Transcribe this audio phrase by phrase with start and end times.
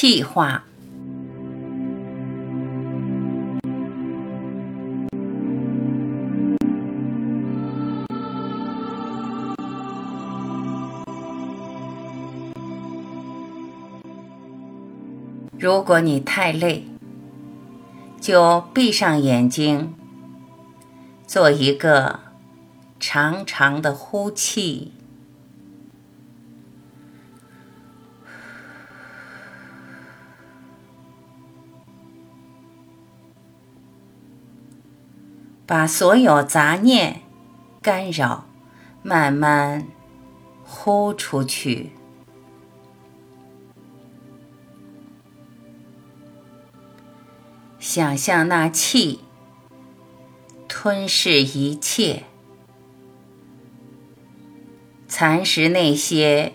[0.00, 0.62] 气化。
[15.58, 16.84] 如果你太累，
[18.20, 19.96] 就闭上眼睛，
[21.26, 22.20] 做一个
[23.00, 24.92] 长长的呼气。
[35.68, 37.20] 把所有杂念、
[37.82, 38.46] 干扰
[39.02, 39.86] 慢慢
[40.64, 41.92] 呼出去，
[47.78, 49.20] 想象那气
[50.66, 52.22] 吞噬一切，
[55.06, 56.54] 蚕食那些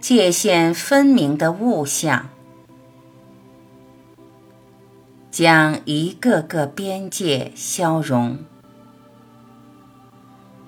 [0.00, 2.28] 界限分明的物象。
[5.36, 8.38] 将一个个边界消融，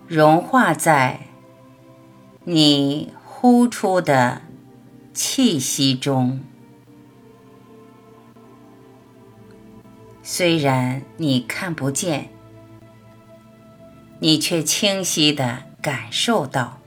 [0.06, 1.20] 融化在
[2.44, 4.42] 你呼出的
[5.14, 6.40] 气息中。
[10.22, 12.28] 虽然你看不见，
[14.18, 16.78] 你却清晰地感受到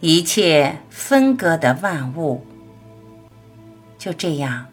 [0.00, 2.44] 一切分割的万物
[3.96, 4.66] 就这样。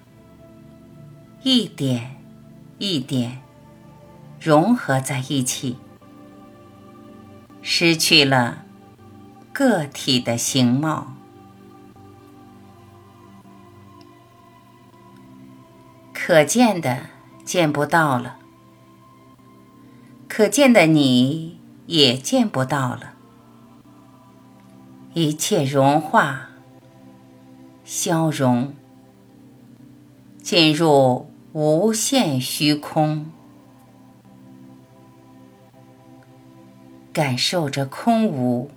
[1.45, 2.15] 一点
[2.77, 3.41] 一点
[4.39, 5.75] 融合在一起，
[7.61, 8.63] 失去了
[9.51, 11.15] 个体的形貌。
[16.13, 17.07] 可见的
[17.43, 18.37] 见不到了，
[20.29, 23.15] 可见的你也见不到了。
[25.13, 26.51] 一切融化、
[27.83, 28.73] 消融，
[30.41, 31.32] 进入。
[31.53, 33.27] 无限虚空，
[37.13, 38.71] 感受着空无，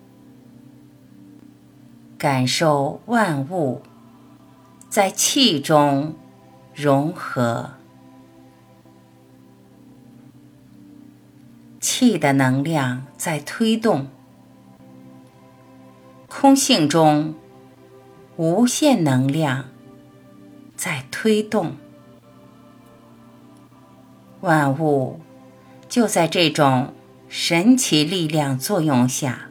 [2.19, 3.81] 感受万物
[4.91, 6.17] 在气中
[6.75, 7.71] 融合，
[11.81, 14.09] 气的能量在推动，
[16.29, 17.35] 空性中
[18.37, 19.65] 无限能量
[20.77, 21.77] 在推动。
[24.47, 25.19] 万物
[25.89, 26.95] 就在这种
[27.29, 29.51] 神奇力量作用下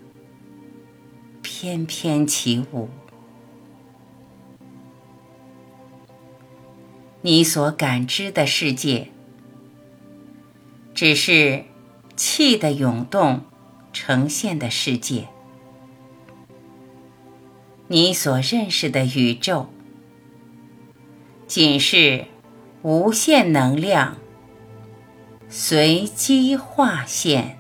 [1.42, 2.88] 翩翩起舞。
[7.22, 9.10] 你所感知的世界，
[10.94, 11.66] 只是
[12.16, 13.42] 气的涌动
[13.92, 15.26] 呈现的世界；
[17.88, 19.68] 你所认识的宇宙，
[21.48, 22.28] 仅是
[22.82, 24.16] 无限能量。
[25.58, 27.58] 随机划线，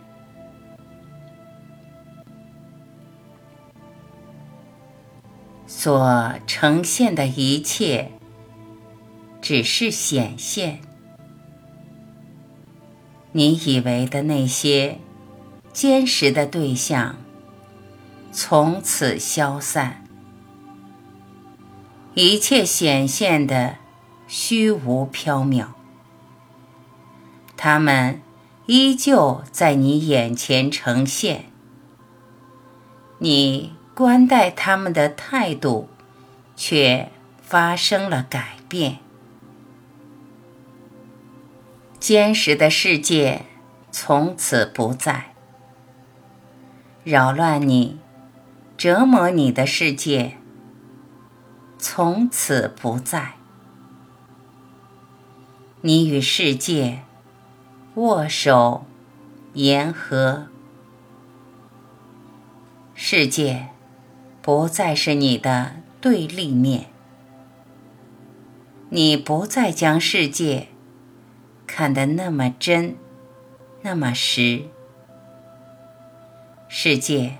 [5.65, 8.11] 所呈现的一切
[9.41, 10.81] 只是显现。
[13.31, 14.99] 你以为的那些
[15.71, 17.15] 坚实的对象，
[18.33, 20.03] 从此消散，
[22.13, 23.77] 一切显现的
[24.27, 25.67] 虚无缥缈。
[27.67, 28.21] 他们
[28.67, 31.45] 依旧在你眼前呈现，
[33.17, 35.89] 你观待他们的态度
[36.55, 37.11] 却
[37.41, 38.99] 发生了改变。
[41.99, 43.47] 坚实的世界
[43.91, 45.33] 从此不在，
[47.03, 47.97] 扰乱你、
[48.77, 50.37] 折磨你的世界
[51.79, 53.33] 从此不在，
[55.81, 56.99] 你与世界。
[57.95, 58.85] 握手，
[59.53, 60.47] 言和，
[62.93, 63.69] 世界
[64.41, 66.87] 不再是你的对立面，
[68.89, 70.67] 你不再将世界
[71.65, 72.97] 看得那么真，
[73.81, 74.63] 那么实，
[76.67, 77.37] 世界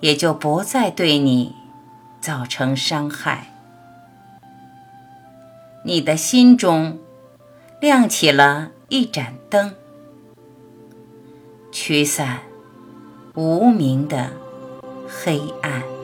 [0.00, 1.54] 也就不再对你
[2.20, 3.54] 造成伤害，
[5.84, 6.98] 你的心中
[7.80, 8.72] 亮起了。
[8.88, 9.74] 一盏灯，
[11.72, 12.38] 驱散
[13.34, 14.30] 无名的
[15.08, 15.95] 黑暗。